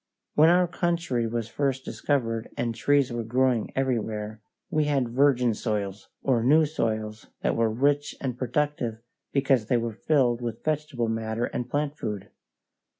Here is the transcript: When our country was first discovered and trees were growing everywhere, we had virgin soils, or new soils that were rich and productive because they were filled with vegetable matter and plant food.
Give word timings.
When 0.33 0.49
our 0.49 0.67
country 0.67 1.27
was 1.27 1.47
first 1.47 1.85
discovered 1.85 2.49
and 2.57 2.73
trees 2.73 3.11
were 3.11 3.23
growing 3.23 3.71
everywhere, 3.75 4.41
we 4.71 4.85
had 4.85 5.09
virgin 5.09 5.53
soils, 5.53 6.09
or 6.23 6.41
new 6.43 6.65
soils 6.65 7.27
that 7.43 7.55
were 7.55 7.69
rich 7.69 8.15
and 8.19 8.35
productive 8.35 9.03
because 9.31 9.67
they 9.67 9.77
were 9.77 9.93
filled 9.93 10.41
with 10.41 10.63
vegetable 10.63 11.07
matter 11.07 11.45
and 11.45 11.69
plant 11.69 11.99
food. 11.99 12.31